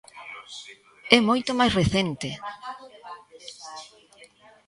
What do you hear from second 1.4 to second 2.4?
máis recente!